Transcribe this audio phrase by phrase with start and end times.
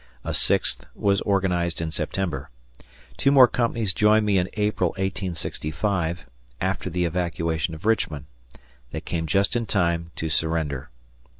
[0.23, 2.49] A sixth was organized in September.
[3.17, 6.25] Two more companies joined me in April, 1865,
[6.59, 8.25] after the evacuation of Richmond.
[8.89, 10.89] They came just in time to surrender.